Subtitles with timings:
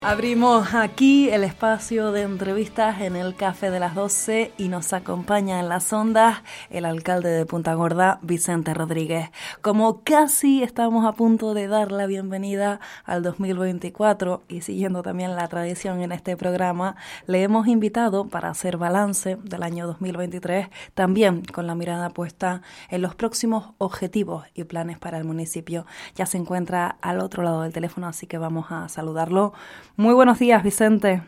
[0.00, 5.58] Abrimos aquí el espacio de entrevistas en el Café de las 12 y nos acompaña
[5.60, 9.30] en las ondas el alcalde de Punta Gorda, Vicente Rodríguez.
[9.62, 15.48] Como casi estamos a punto de dar la bienvenida al 2024 y siguiendo también la
[15.48, 21.66] tradición en este programa, le hemos invitado para hacer balance del año 2023, también con
[21.66, 25.86] la mirada puesta en los próximos objetivos y planes para el municipio.
[26.14, 29.54] Ya se encuentra al otro lado del teléfono, así que vamos a saludarlo.
[29.96, 31.22] Muy buenos días, Vicente.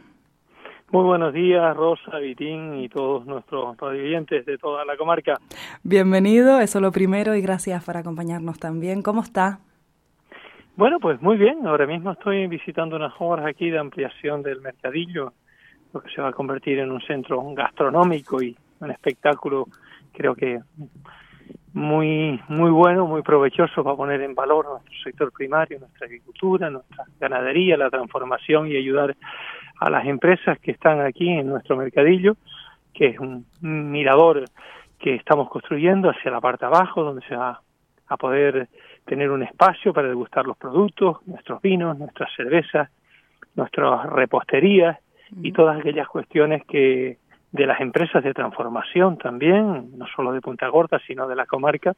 [0.91, 5.39] Muy buenos días, Rosa, Vitín y todos nuestros radioyentes de toda la comarca.
[5.85, 9.03] Bienvenido, eso lo primero, y gracias por acompañarnos también.
[9.03, 9.61] ¿Cómo está?
[10.75, 11.65] Bueno, pues muy bien.
[11.65, 15.33] Ahora mismo estoy visitando unas obras aquí de ampliación del mercadillo,
[15.93, 19.67] lo que se va a convertir en un centro gastronómico y un espectáculo,
[20.13, 20.59] creo que
[21.77, 27.05] muy muy bueno, muy provechoso para poner en valor nuestro sector primario, nuestra agricultura, nuestra
[27.21, 29.15] ganadería, la transformación y ayudar
[29.79, 32.39] a las empresas que están aquí en nuestro mercadillo,
[32.95, 34.45] que es un mirador
[34.99, 37.61] que estamos construyendo hacia la parte abajo, donde se va
[38.09, 38.69] a poder
[39.05, 42.89] tener un espacio para degustar los productos, nuestros vinos, nuestras cervezas,
[43.55, 44.97] nuestras reposterías
[45.43, 47.19] y todas aquellas cuestiones que
[47.57, 51.95] de las empresas de transformación también, no solo de Punta Gorda, sino de la comarca,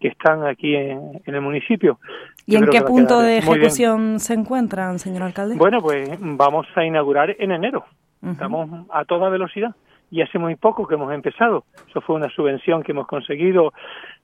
[0.00, 1.98] que están aquí en, el municipio.
[2.46, 5.56] ¿Y en qué punto de ejecución se encuentran, señor alcalde?
[5.56, 7.84] Bueno, pues vamos a inaugurar en enero.
[8.22, 9.74] Estamos a toda velocidad
[10.10, 11.64] y hace muy poco que hemos empezado.
[11.88, 13.72] Eso fue una subvención que hemos conseguido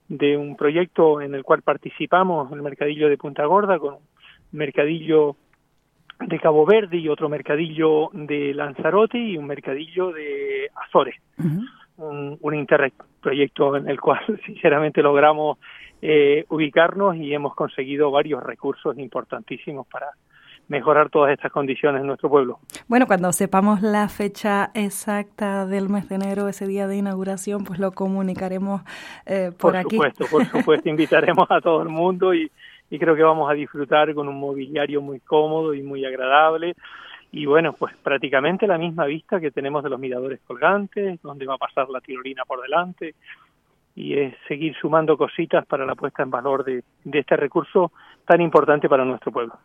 [0.07, 3.99] de un proyecto en el cual participamos, el Mercadillo de Punta Gorda, con un
[4.51, 5.35] mercadillo
[6.19, 11.15] de Cabo Verde y otro mercadillo de Lanzarote y un mercadillo de Azores.
[11.97, 15.57] un, un Interreg proyecto en el cual sinceramente logramos
[16.01, 20.07] eh, ubicarnos y hemos conseguido varios recursos importantísimos para
[20.67, 22.59] mejorar todas estas condiciones en nuestro pueblo.
[22.87, 27.79] Bueno, cuando sepamos la fecha exacta del mes de enero, ese día de inauguración, pues
[27.79, 28.81] lo comunicaremos
[29.25, 29.97] eh, por, aquí.
[29.97, 32.51] Por supuesto, por supuesto, invitaremos a todo el mundo y,
[32.89, 36.75] y creo que vamos a disfrutar con un mobiliario muy cómodo y muy agradable.
[37.31, 41.55] Y bueno, pues prácticamente la misma vista que tenemos de los miradores colgantes, donde va
[41.55, 43.15] a pasar la tirolina por delante
[43.95, 47.91] y es seguir sumando cositas para la puesta en valor de, de este recurso
[48.25, 49.55] tan importante para nuestro pueblo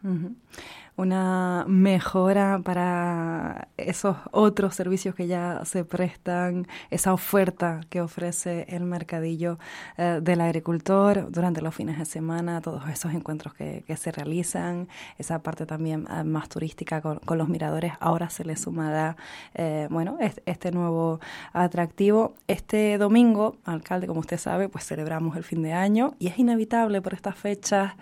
[0.97, 8.85] una mejora para esos otros servicios que ya se prestan, esa oferta que ofrece el
[8.85, 9.59] mercadillo
[9.97, 14.89] eh, del agricultor durante los fines de semana, todos esos encuentros que, se realizan,
[15.19, 19.17] esa parte también eh, más turística con, los miradores, ahora se le sumará,
[19.55, 21.21] eh, bueno, este, nuevo
[21.53, 22.35] atractivo.
[22.47, 27.01] Este domingo, alcalde, como usted sabe, pues celebramos el fin de año y es inevitable
[27.01, 27.93] por estas fechas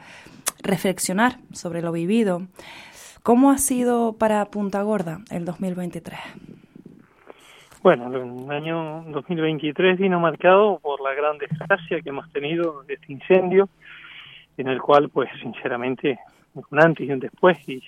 [0.63, 2.43] reflexionar sobre lo vivido.
[3.23, 6.19] ¿Cómo ha sido para Punta Gorda el 2023?
[7.83, 13.13] Bueno, el año 2023 vino marcado por la gran desgracia que hemos tenido de este
[13.13, 13.69] incendio,
[14.59, 16.19] en el cual, pues, sinceramente,
[16.55, 17.83] un antes y un después, y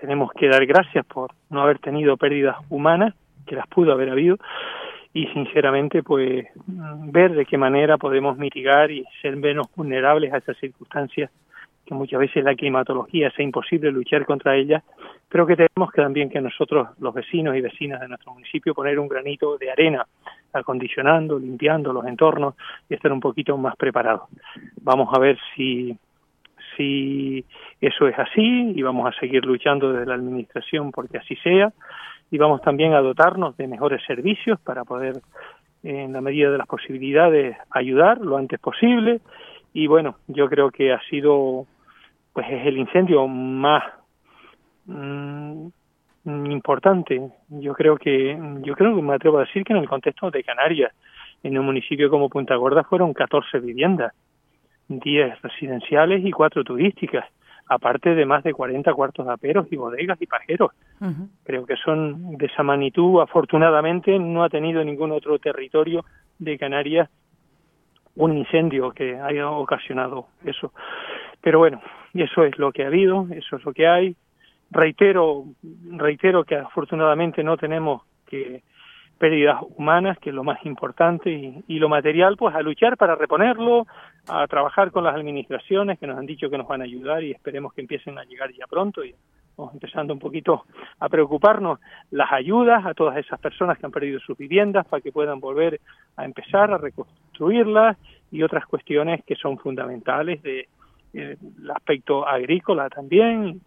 [0.00, 3.14] tenemos que dar gracias por no haber tenido pérdidas humanas,
[3.46, 4.38] que las pudo haber habido,
[5.12, 10.56] y sinceramente, pues, ver de qué manera podemos mitigar y ser menos vulnerables a esas
[10.58, 11.30] circunstancias
[11.86, 14.82] que muchas veces la climatología sea imposible luchar contra ella,
[15.28, 18.98] pero que tenemos que también que nosotros, los vecinos y vecinas de nuestro municipio, poner
[18.98, 20.06] un granito de arena,
[20.52, 22.54] acondicionando, limpiando los entornos
[22.88, 24.28] y estar un poquito más preparados.
[24.82, 25.96] Vamos a ver si,
[26.76, 27.44] si
[27.80, 31.72] eso es así y vamos a seguir luchando desde la Administración porque así sea
[32.30, 35.20] y vamos también a dotarnos de mejores servicios para poder,
[35.82, 39.20] en la medida de las posibilidades, ayudar lo antes posible.
[39.72, 41.66] Y bueno, yo creo que ha sido
[42.36, 43.82] pues es el incendio más
[44.84, 45.68] mm,
[46.24, 47.30] importante.
[47.48, 50.44] Yo creo que yo creo que me atrevo a decir que en el contexto de
[50.44, 50.92] Canarias,
[51.42, 54.12] en un municipio como Punta Gorda fueron 14 viviendas,
[54.88, 57.24] 10 residenciales y 4 turísticas,
[57.68, 60.72] aparte de más de 40 cuartos de aperos y bodegas y pajeros.
[61.42, 63.22] Creo que son de esa magnitud.
[63.22, 66.04] Afortunadamente no ha tenido ningún otro territorio
[66.38, 67.08] de Canarias
[68.16, 70.72] un incendio que haya ocasionado eso.
[71.40, 71.80] Pero bueno,
[72.16, 74.16] y eso es lo que ha habido, eso es lo que hay.
[74.70, 75.44] reitero,
[75.92, 78.62] reitero que afortunadamente no tenemos que
[79.18, 81.30] pérdidas humanas, que es lo más importante,
[81.66, 83.86] y, lo material, pues a luchar para reponerlo,
[84.28, 87.32] a trabajar con las administraciones que nos han dicho que nos van a ayudar y
[87.32, 89.14] esperemos que empiecen a llegar ya pronto y
[89.56, 90.64] vamos empezando un poquito
[91.00, 91.80] a preocuparnos
[92.10, 95.80] las ayudas a todas esas personas que han perdido sus viviendas para que puedan volver
[96.16, 97.96] a empezar a reconstruirlas
[98.30, 100.68] y otras cuestiones que son fundamentales de
[101.18, 103.60] el aspecto agrícola también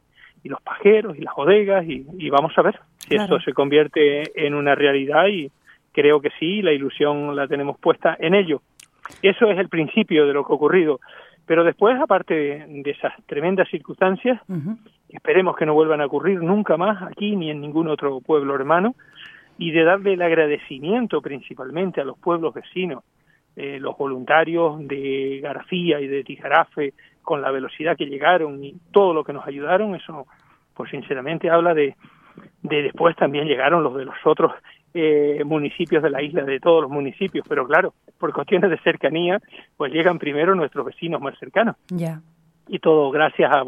[0.44, 4.54] y los pajeros y las bodegas y, vamos a ver si esto se convierte en
[4.54, 5.52] una realidad y
[5.92, 8.62] creo que sí, la ilusión la tenemos puesta en ello.
[9.22, 11.00] Eso es el principio de lo que ha ocurrido.
[11.46, 14.40] Pero después, aparte de, esas tremendas circunstancias,
[15.10, 18.94] esperemos que no vuelvan a ocurrir nunca más aquí ni en ningún otro pueblo hermano,
[19.58, 23.04] y de darle el agradecimiento principalmente a los pueblos vecinos,
[23.56, 29.14] eh, los voluntarios de García y de Tijarafe, con la velocidad que llegaron y todo
[29.14, 30.26] lo que nos ayudaron, eso
[30.74, 31.96] pues sinceramente habla de,
[32.64, 34.54] de después también llegaron los de los otros
[34.94, 39.40] eh, municipios de la isla, de todos los municipios, pero claro, por cuestiones de cercanía,
[39.78, 41.76] pues llegan primero nuestros vecinos más cercanos.
[41.90, 42.22] Ya.
[42.68, 43.64] Y todo gracias a,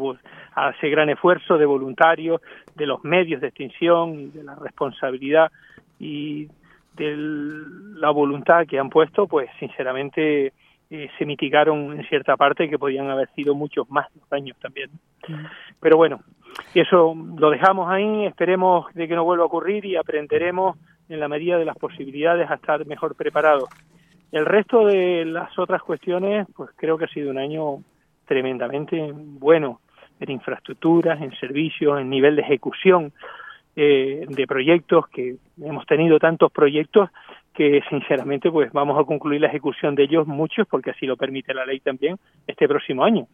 [0.54, 2.40] a ese gran esfuerzo de voluntarios,
[2.74, 5.52] de los medios de extinción, de la responsabilidad
[6.00, 6.48] y
[6.96, 10.52] de la voluntad que han puesto, pues sinceramente
[10.90, 14.90] eh, se mitigaron en cierta parte que podían haber sido muchos más daños también.
[15.80, 16.20] Pero bueno,
[16.74, 20.76] eso lo dejamos ahí, esperemos de que no vuelva a ocurrir y aprenderemos
[21.08, 23.68] en la medida de las posibilidades a estar mejor preparados.
[24.32, 27.78] El resto de las otras cuestiones, pues creo que ha sido un año
[28.26, 29.80] tremendamente bueno
[30.20, 33.12] en infraestructuras, en servicios, en nivel de ejecución
[33.74, 37.08] eh, de proyectos, que hemos tenido tantos proyectos
[37.54, 41.52] que sinceramente pues vamos a concluir la ejecución de ellos muchos porque así lo permite
[41.54, 42.16] la ley también
[42.46, 43.26] este próximo año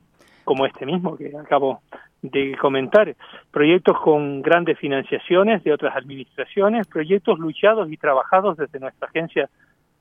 [0.44, 1.82] como este mismo que acabo
[2.23, 3.14] de comentar.
[3.50, 9.50] Proyectos con grandes financiaciones de otras administraciones proyectos luchados y trabajados desde nuestra agencia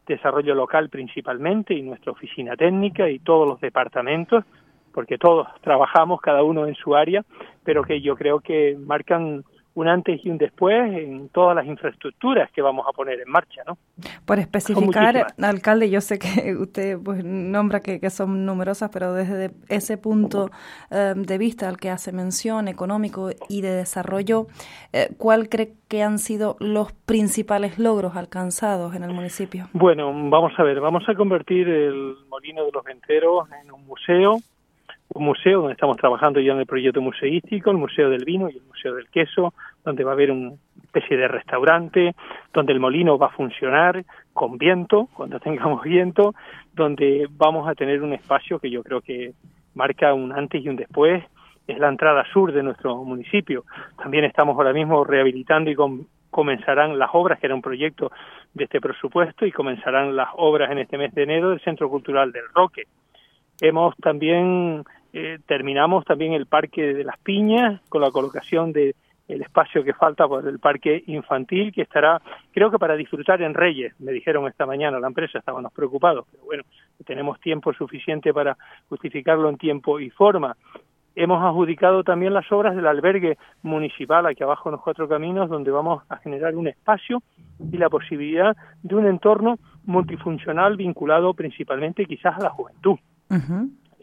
[0.08, 4.46] de desarrollo local principalmente y nuestra oficina técnica y todos los departamentos
[4.94, 7.26] porque todos trabajamos cada uno en su área
[7.66, 9.44] pero que yo creo que marcan
[9.78, 13.62] un antes y un después en todas las infraestructuras que vamos a poner en marcha,
[13.68, 13.78] ¿no?
[14.26, 20.00] Por especificar, alcalde, yo sé que usted pues nombra que, son numerosas, pero desde ese
[20.00, 20.50] punto
[20.90, 24.48] eh, de vista al que hace mención económico y de desarrollo,
[24.94, 29.68] eh, ¿cuál cree que han sido los principales logros alcanzados en el municipio?
[29.74, 34.40] Bueno, vamos a ver, vamos a convertir el Molino de los Venteros en un museo
[35.20, 38.64] museo donde estamos trabajando ya en el proyecto museístico, el Museo del Vino y el
[38.64, 39.54] Museo del Queso,
[39.84, 40.54] donde va a haber una
[40.84, 42.16] especie de restaurante,
[42.54, 44.04] donde el molino va a funcionar
[44.34, 46.34] con viento, cuando tengamos viento,
[46.74, 49.34] donde vamos a tener un espacio que yo creo que
[49.74, 51.24] marca un antes y un después,
[51.68, 53.66] es la entrada sur de nuestro municipio.
[53.98, 55.76] También estamos ahora mismo rehabilitando y
[56.30, 58.12] comenzarán las obras, que era un proyecto
[58.54, 62.32] de este presupuesto, y comenzarán las obras en este mes de enero del Centro Cultural
[62.32, 62.84] del Roque.
[63.60, 64.84] Hemos también
[65.14, 68.96] eh, terminamos también el Parque de las Piñas con la colocación de
[69.28, 72.22] el espacio que falta por el parque infantil que estará
[72.54, 76.46] creo que para disfrutar en Reyes me dijeron esta mañana la empresa estábamos preocupados pero
[76.46, 76.64] bueno
[77.06, 78.58] tenemos tiempo suficiente para
[78.90, 80.56] justificarlo en tiempo y forma.
[81.16, 85.72] Hemos adjudicado también las obras del albergue municipal aquí abajo en los cuatro caminos donde
[85.72, 87.24] vamos a generar un espacio
[87.60, 93.00] y la posibilidad de un entorno multifuncional vinculado principalmente quizás a la juventud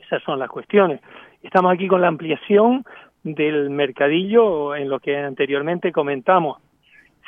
[0.06, 1.00] esas son las cuestiones.
[1.42, 2.84] Estamos aquí con la ampliación
[3.22, 6.58] del mercadillo en lo que anteriormente comentamos.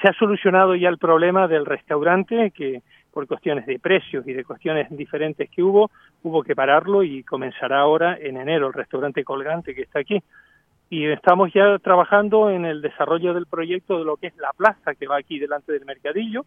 [0.00, 4.44] Se ha solucionado ya el problema del restaurante que por cuestiones de precios y de
[4.44, 5.90] cuestiones diferentes que hubo,
[6.22, 10.22] hubo que pararlo y comenzará ahora en enero el restaurante colgante que está aquí.
[10.90, 14.94] Y estamos ya trabajando en el desarrollo del proyecto de lo que es la plaza
[14.94, 16.44] que va aquí delante del mercadillo,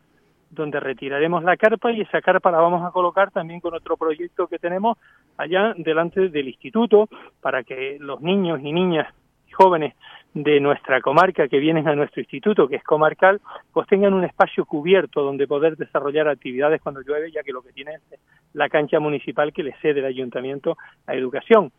[0.50, 4.48] donde retiraremos la carpa y esa carpa la vamos a colocar también con otro proyecto
[4.48, 4.98] que tenemos
[5.38, 7.08] allá delante del instituto
[7.42, 9.14] para que los niños y niñas
[9.48, 9.96] y jóvenes
[10.34, 13.42] de nuestra comarca que vienen a nuestro instituto, que es comarcal,
[13.74, 17.74] pues tengan un espacio cubierto donde poder desarrollar actividades cuando llueve, ya que lo que
[17.74, 18.20] tiene es
[18.54, 20.78] la cancha municipal que le cede el ayuntamiento
[21.08, 21.72] a educación.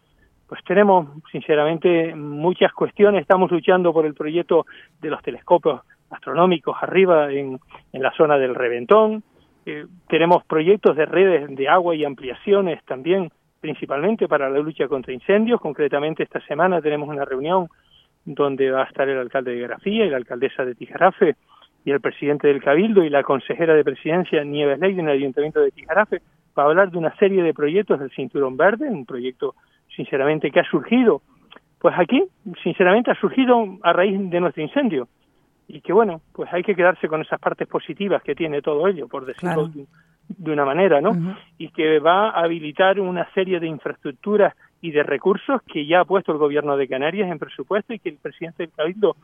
[0.49, 3.23] Pues tenemos, sinceramente, muchas cuestiones.
[3.23, 4.67] Estamos luchando por el proyecto
[5.01, 7.59] de los telescopios astronómicos arriba en,
[7.93, 9.23] en la zona del Reventón.
[9.67, 15.13] Eh, tenemos proyectos de redes de agua y ampliaciones también, principalmente para la lucha contra
[15.13, 15.61] incendios.
[15.61, 17.69] Concretamente, esta semana tenemos una reunión
[18.25, 21.37] donde va a estar el alcalde de Grafía y la alcaldesa de Tijarafe
[21.85, 25.61] y el presidente del Cabildo y la consejera de presidencia Nieves Ley en el Ayuntamiento
[25.61, 26.21] de Tijarafe
[26.55, 29.55] para hablar de una serie de proyectos del Cinturón Verde, un proyecto
[29.95, 31.23] sinceramente que ha surgido
[31.81, 32.23] pues aquí,
[32.63, 35.09] sinceramente, ha surgido a raíz de nuestro incendio.
[35.73, 39.07] Y que bueno, pues hay que quedarse con esas partes positivas que tiene todo ello,
[39.07, 41.37] por decirlo de, una manera, ¿no?
[41.59, 46.05] Y que va a habilitar una serie de infraestructuras y de recursos que ya ha
[46.05, 49.15] puesto el gobierno de Canarias en presupuesto y que el presidente del Cabildo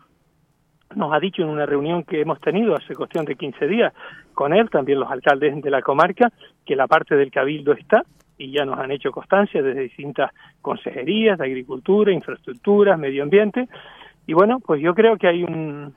[0.95, 3.93] nos ha dicho en una reunión que hemos tenido hace cuestión de 15 días
[4.33, 6.31] con él, también los alcaldes de la comarca,
[6.65, 8.05] que la parte del cabildo está
[8.39, 10.31] y ya nos han hecho constancia desde distintas
[10.63, 13.69] consejerías de agricultura, infraestructuras, medio ambiente.
[14.29, 15.95] Y bueno, pues yo creo que hay un,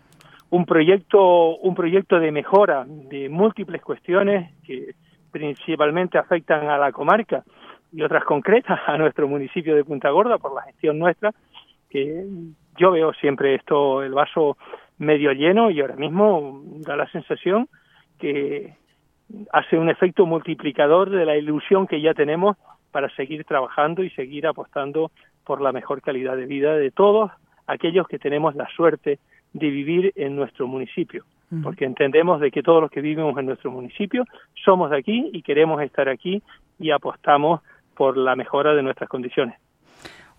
[0.51, 4.94] un proyecto un proyecto de mejora de múltiples cuestiones que
[5.32, 7.44] principalmente afectan a la comarca
[7.91, 11.34] y otras concretas a nuestro municipio de Punta Gorda por la gestión nuestra
[11.89, 12.25] que
[12.77, 14.58] yo veo siempre esto, el vaso
[14.98, 17.68] medio lleno y ahora mismo da la sensación
[18.20, 18.75] que
[19.51, 22.58] hace un efecto multiplicador de la ilusión que ya tenemos
[22.91, 25.12] para seguir trabajando y seguir apostando
[25.46, 27.32] por la mejor calidad de vida de todos
[27.68, 29.20] aquellos que tenemos la suerte
[29.53, 31.25] de vivir en nuestro municipio,
[31.63, 34.25] porque entendemos de que todos los que vivimos en nuestro municipio
[34.63, 36.44] somos de aquí y queremos estar aquí
[36.77, 37.62] y apostamos
[37.96, 39.56] por la mejora de nuestras condiciones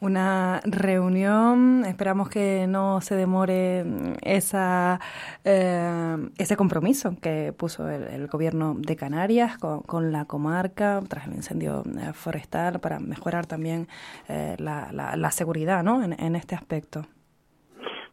[0.00, 1.84] una reunión.
[1.84, 3.84] Esperamos que no se demore
[4.22, 4.98] esa,
[5.44, 11.82] eh, ese compromiso que puso el, gobierno de Canarias con, la comarca tras el incendio
[11.84, 13.88] eh, forestal para mejorar también
[14.28, 16.02] eh, la, la, seguridad ¿no?
[16.02, 17.04] en, este aspecto.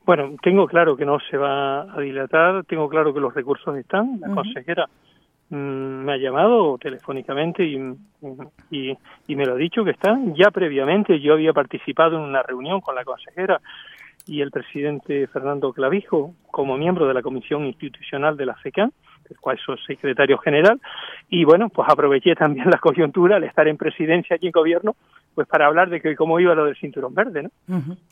[0.08, 4.20] Bueno, tengo claro que no se va a dilatar, tengo claro que los recursos están.
[4.20, 4.90] La consejera
[5.50, 7.78] Mm, me ha llamado telefónicamente y,
[8.70, 8.98] y,
[9.28, 10.18] y, me lo ha dicho que está.
[10.36, 13.62] Ya previamente yo había participado en una reunión con la consejera
[14.26, 18.92] y el presidente Fernando Clavijo como miembro de la Comisión Institucional de la FECAN,
[19.30, 20.82] el cual soy secretario general,
[21.30, 24.98] y bueno, pues aproveché también la coyuntura al estar en presidencia aquí en gobierno
[25.38, 27.51] pues para hablar de que cómo iba lo del cinturón verde, ¿no?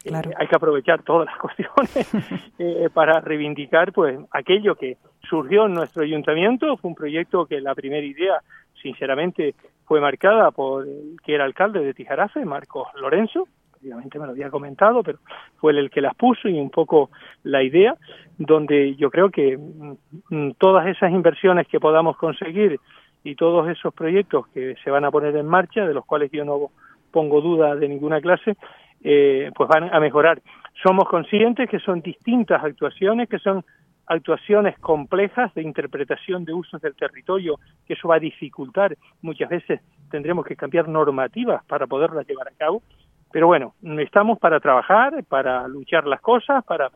[0.03, 0.29] claro.
[0.29, 5.74] Eh, hay que aprovechar todas las cuestiones eh, para reivindicar pues aquello que surgió en
[5.74, 8.41] nuestro ayuntamiento, fue un proyecto que la primera idea,
[8.79, 9.55] sinceramente,
[9.86, 13.48] fue marcada por el que era alcalde de Tijarafe, Marcos Lorenzo,
[13.82, 15.17] obviamente me lo había comentado, pero
[15.58, 17.10] fue el que las puso y un poco
[17.41, 17.96] la idea,
[18.38, 22.79] donde yo creo que mm, todas esas inversiones que podamos conseguir
[23.24, 26.46] y todos esos proyectos que se van a poner en marcha, de los cuales yo
[26.46, 26.70] no
[27.15, 28.57] pongo duda de ninguna clase,
[29.01, 30.41] eh, pues van a mejorar.
[30.84, 33.63] Somos conscientes que son distintas actuaciones, que son
[34.05, 37.57] actuaciones complejas de interpretación de usos del territorio,
[37.88, 38.98] que eso va a dificultar.
[39.22, 39.79] Muchas veces
[40.12, 42.84] tendremos que cambiar normativas para poderlas llevar a cabo.
[43.31, 46.89] Pero bueno, estamos para trabajar, para luchar las cosas, para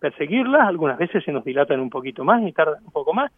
[0.00, 0.66] perseguirlas.
[0.66, 3.30] Algunas veces se nos dilatan un poquito más y tardan un poco más.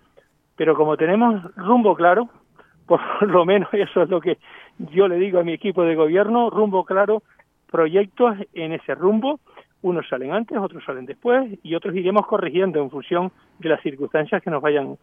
[0.54, 2.28] Pero como tenemos rumbo claro,
[2.86, 4.38] por lo menos eso es lo que
[4.78, 7.22] yo le digo a mi equipo de gobierno, rumbo claro,
[7.70, 9.40] proyectos en ese rumbo,
[9.82, 14.42] unos salen antes, otros salen después y otros iremos corrigiendo en función de las circunstancias
[14.42, 14.96] que nos vayan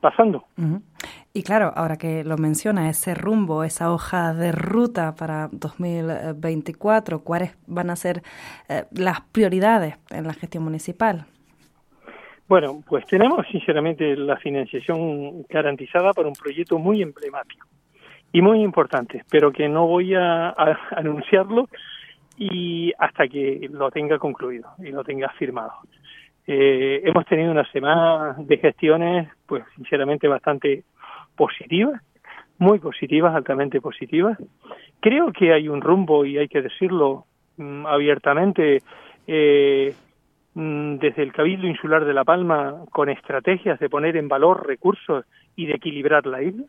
[0.00, 0.44] pasando.
[1.32, 7.56] Y claro, ahora que lo menciona, ese rumbo, esa hoja de ruta para 2024, ¿cuáles
[7.66, 8.22] van a ser
[8.68, 11.26] eh, las prioridades en la gestión municipal?
[12.48, 17.66] Bueno, pues tenemos sinceramente la financiación garantizada para un proyecto muy emblemático
[18.36, 20.50] y muy importante, pero que no voy a,
[20.90, 21.70] anunciarlo
[22.36, 25.72] y hasta que lo tenga concluido y lo tenga firmado.
[26.46, 30.84] Eh, hemos tenido una semana de gestiones, pues sinceramente bastante
[31.34, 32.02] positivas,
[32.58, 34.36] muy positivas, altamente positivas.
[35.00, 37.24] Creo que hay un rumbo y hay que decirlo
[37.56, 38.82] mm, abiertamente.
[39.26, 39.94] Eh,
[40.58, 45.26] Mm, desde el Cabildo Insular de La Palma con estrategias de poner en valor recursos
[45.54, 46.64] y de equilibrar la isla.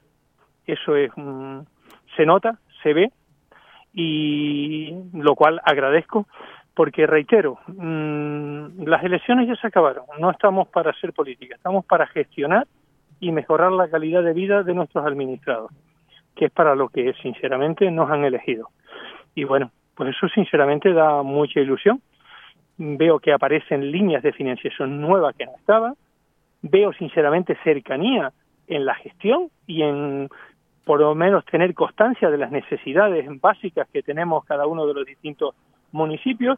[0.68, 1.12] Eso es
[2.16, 3.12] se nota, se ve
[3.94, 6.28] y lo cual agradezco
[6.76, 12.06] porque reitero, mm, las elecciones ya se acabaron, no estamos para hacer política, estamos para
[12.06, 12.68] gestionar
[13.20, 15.72] y mejorar la calidad de vida de nuestros administrados,
[16.36, 18.70] que es para lo que sinceramente nos han elegido.
[19.34, 22.00] Y bueno, pues eso sinceramente da mucha ilusión
[22.78, 25.96] veo que aparecen líneas de financiación nuevas que no estaban,
[26.62, 28.32] veo sinceramente cercanía
[28.68, 30.30] en la gestión y en
[30.88, 35.06] por lo menos tener constancia de las necesidades básicas que tenemos cada uno de los
[35.06, 35.54] distintos
[35.92, 36.58] municipios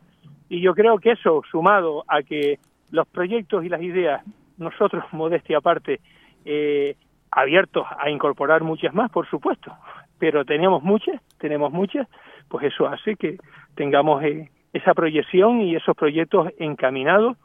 [0.50, 2.60] y yo creo que eso sumado a que
[2.92, 4.24] los proyectos y las ideas
[4.60, 6.00] nosotros modestia aparte
[6.46, 6.96] eh,
[7.32, 9.74] abiertos a incorporar muchas más por supuesto
[10.20, 12.08] pero tenemos muchas tenemos muchas
[12.50, 13.38] pues eso hace que
[13.74, 17.36] tengamos eh, esa proyección y esos proyectos encaminados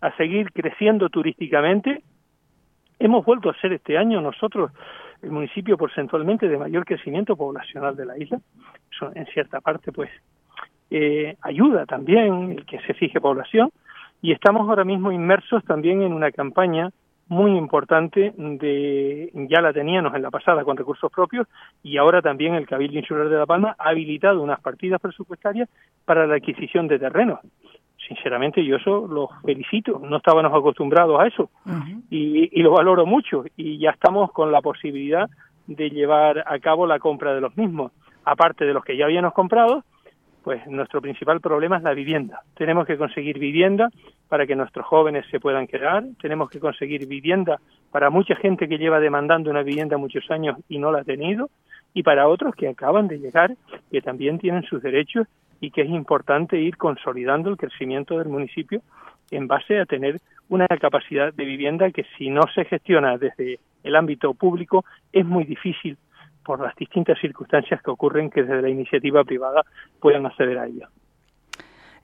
[0.00, 2.02] a seguir creciendo turísticamente.
[2.98, 4.72] Hemos vuelto a ser este año nosotros
[5.22, 8.40] el municipio porcentualmente de mayor crecimiento poblacional de la isla.
[8.90, 10.10] Eso en cierta parte pues
[10.90, 13.70] eh, ayuda también el que se fije población
[14.20, 16.90] y estamos ahora mismo inmersos también en una campaña
[17.28, 21.46] muy importante de ya la teníamos en la pasada con recursos propios
[21.82, 25.68] y ahora también el Cabildo Insular de La Palma ha habilitado unas partidas presupuestarias
[26.04, 27.40] para la adquisición de terrenos.
[28.06, 31.50] Sinceramente yo eso lo felicito, no estábamos acostumbrados a eso.
[32.10, 33.44] Y, y lo valoro mucho.
[33.56, 35.30] Y ya estamos con la posibilidad
[35.66, 37.92] de llevar a cabo la compra de los mismos,
[38.24, 39.84] aparte de los que ya habíamos comprado
[40.42, 42.40] pues nuestro principal problema es la vivienda.
[42.56, 43.88] Tenemos que conseguir vivienda
[44.28, 48.78] para que nuestros jóvenes se puedan quedar, tenemos que conseguir vivienda para mucha gente que
[48.78, 51.50] lleva demandando una vivienda muchos años y no la ha tenido,
[51.94, 53.54] y para otros que acaban de llegar,
[53.90, 55.26] que también tienen sus derechos
[55.62, 58.82] y que es importante ir consolidando el crecimiento del municipio
[59.30, 63.94] en base a tener una capacidad de vivienda que si no se gestiona desde el
[63.94, 65.96] ámbito público es muy difícil
[66.44, 69.62] por las distintas circunstancias que ocurren que desde la iniciativa privada
[70.00, 70.88] puedan acceder a ella.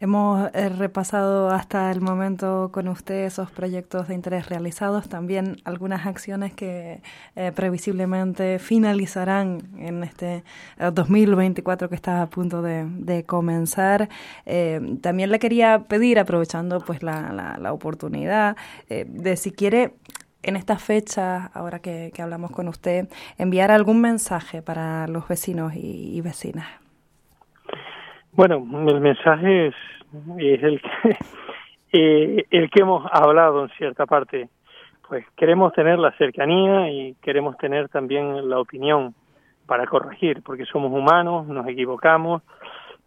[0.01, 6.07] Hemos eh, repasado hasta el momento con usted esos proyectos de interés realizados, también algunas
[6.07, 7.03] acciones que
[7.35, 10.45] eh, previsiblemente finalizarán en este
[10.93, 14.09] 2024 eh, que está a punto de, comenzar.
[15.01, 18.57] también le quería pedir, aprovechando pues la, la oportunidad,
[18.89, 19.93] de si quiere
[20.43, 26.21] en esta fecha, ahora que, hablamos con usted, enviar algún mensaje para los vecinos y,
[26.21, 26.67] vecinas?
[28.39, 29.75] Bueno, el mensaje es,
[30.39, 31.19] el, que,
[31.93, 34.49] eh, el que hemos hablado en cierta parte.
[35.09, 39.13] Pues queremos tener la cercanía y queremos tener también la opinión
[39.67, 42.43] para corregir, porque somos humanos, nos equivocamos,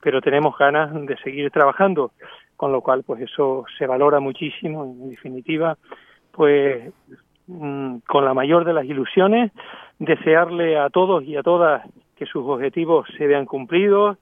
[0.02, 2.12] pero tenemos ganas de seguir trabajando,
[2.58, 5.78] con lo cual pues eso se valora muchísimo, en definitiva
[6.34, 6.92] pues
[7.48, 9.54] mm, con la mayor de las ilusiones,
[9.98, 11.84] desearle a todos y a todas
[12.18, 14.18] que sus objetivos se vean cumplidos,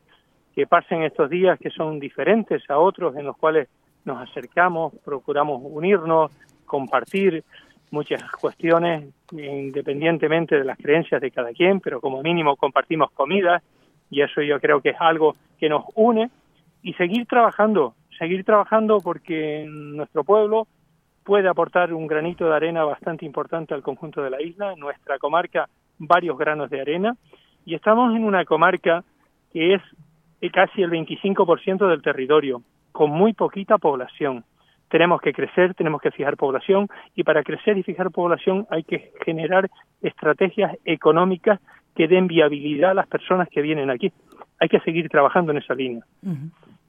[0.60, 3.70] que pasen estos días que son diferentes a otros en los cuales
[4.04, 6.34] nos acercamos, procuramos unirnos,
[6.66, 7.46] compartir
[7.92, 13.64] muchas cuestiones independientemente de las creencias de cada quien, pero como mínimo compartimos comidas
[14.12, 16.30] y eso yo creo que es algo que nos une
[16.84, 20.68] y seguir trabajando, seguir trabajando porque nuestro pueblo
[21.24, 25.70] puede aportar un granito de arena bastante importante al conjunto de la isla, nuestra comarca
[26.00, 27.16] varios granos de arena,
[27.64, 29.06] y estamos en una comarca
[29.54, 29.82] que es
[30.50, 34.46] casi el 25% del territorio, con muy poquita población.
[34.90, 39.12] Tenemos que crecer, tenemos que fijar población, y para crecer y fijar población hay que
[39.26, 39.70] generar
[40.02, 41.60] estrategias económicas
[41.96, 44.12] que den viabilidad a las personas que vienen aquí.
[44.60, 46.04] Hay que seguir trabajando en esa línea.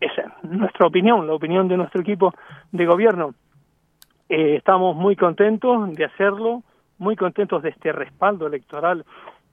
[0.01, 2.33] Esa es nuestra opinión, la opinión de nuestro equipo
[2.73, 3.35] de gobierno.
[4.29, 6.63] Eh, estamos muy contentos de hacerlo,
[6.99, 9.05] muy contentos de este respaldo electoral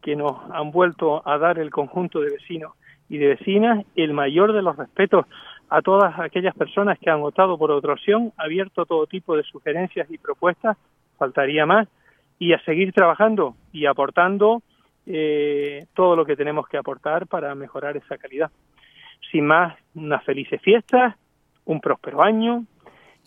[0.02, 2.74] que nos han vuelto a dar el conjunto de vecinos
[3.10, 5.26] y de vecinas, el mayor de los respetos
[5.70, 10.10] a todas aquellas personas que han votado por otra opción, abierto todo tipo de sugerencias
[10.10, 10.78] y propuestas,
[11.18, 11.88] faltaría más,
[12.40, 14.62] y a seguir trabajando y aportando
[15.06, 18.52] eh, todo lo que tenemos que aportar para mejorar esa calidad.
[19.32, 21.16] Sin más, unas felices fiestas,
[21.66, 22.66] un próspero año,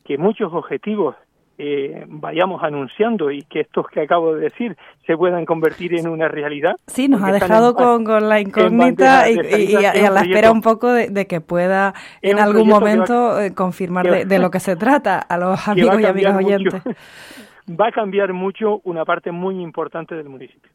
[0.05, 1.17] que muchos objetivos
[1.63, 6.27] eh, vayamos anunciando y que estos que acabo de decir se puedan convertir en una
[6.27, 6.77] realidad.
[6.87, 11.43] Sí, nos ha dejado con, la incógnita y, a, la espera un poco de, que
[11.43, 11.93] pueda
[12.23, 16.35] en algún momento eh, confirmar de, lo que se trata a los amigos y amigas
[16.35, 16.83] oyentes.
[17.69, 20.71] va a cambiar mucho una parte muy importante del municipio.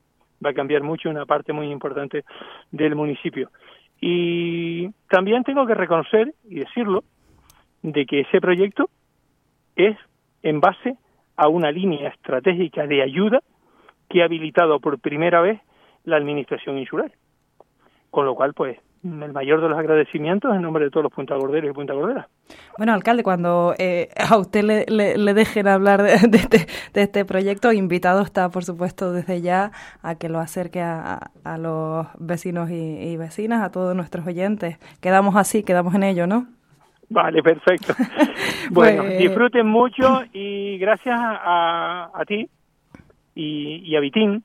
[0.45, 2.23] Va a cambiar mucho una parte muy importante
[2.71, 3.49] del municipio.
[3.99, 7.03] Y también tengo que reconocer y decirlo
[7.81, 8.87] de que ese proyecto
[9.75, 9.97] es
[10.45, 10.95] en base
[11.35, 13.41] a una línea estratégica de ayuda
[14.09, 15.59] que ha habilitado por primera vez
[16.03, 17.11] la Administración Insular.
[18.11, 21.69] Con lo cual, pues, el mayor de los agradecimientos en nombre de todos los puntagorderos
[21.69, 22.29] y Punta Gordera.
[22.77, 27.73] Bueno, alcalde, cuando eh, a usted le, le, dejen hablar de, este, de, este, proyecto,
[27.73, 29.71] invitado está, por supuesto, desde ya
[30.03, 34.77] a que lo acerque a, a los vecinos y, vecinas, a todos nuestros oyentes.
[35.01, 36.47] Quedamos así, quedamos en ello, ¿no?
[37.09, 37.93] Vale, perfecto.
[38.71, 42.49] bueno, pues, disfruten mucho y gracias a, a ti
[43.35, 44.43] y, a Vitín,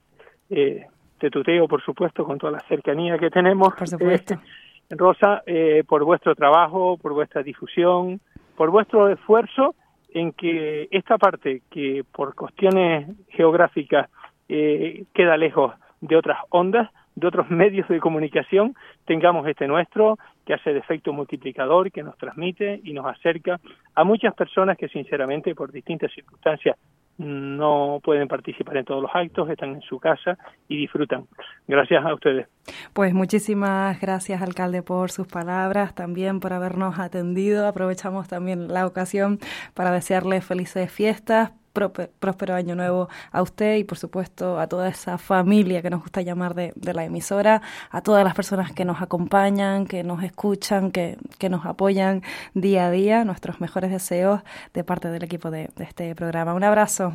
[0.51, 0.87] eh,
[1.19, 3.75] te tuteo, por supuesto, con toda la cercanía que tenemos.
[3.75, 4.35] Por supuesto.
[4.35, 8.21] Eh, Rosa, eh, por vuestro trabajo, por vuestra difusión,
[8.57, 9.75] por vuestro esfuerzo
[10.13, 14.11] en que esta parte que por cuestiones geográficas
[14.49, 20.55] eh, queda lejos de otras ondas, de otros medios de comunicación, tengamos este nuestro, que
[20.55, 23.61] hace de efecto multiplicador, que nos transmite y nos acerca
[23.95, 26.77] a muchas personas que sinceramente por distintas circunstancias
[27.21, 31.27] no pueden participar en todos los actos, están en su casa y disfrutan.
[31.69, 32.49] Gracias a ustedes.
[32.95, 37.67] Pues muchísimas gracias, alcalde, por sus palabras, también por habernos atendido.
[37.67, 39.39] Aprovechamos también la ocasión
[39.75, 45.19] para desearle felices fiestas, próspero año nuevo a usted y por supuesto a toda esa
[45.19, 49.87] familia que nos gusta llamar de, la emisora, a todas las personas que nos acompañan,
[49.87, 52.23] que nos escuchan, que, que, nos apoyan
[52.55, 53.25] día a día.
[53.25, 54.41] Nuestros mejores deseos
[54.75, 56.55] de parte del equipo de, de este programa.
[56.55, 57.15] Un abrazo.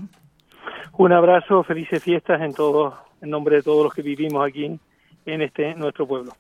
[0.98, 4.80] Un abrazo, felices fiestas en todos, en nombre de todos los que vivimos aquí
[5.26, 6.32] en este nuestro pueblo.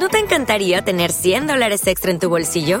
[0.00, 2.80] ¿No te encantaría tener 100 dólares extra en tu bolsillo?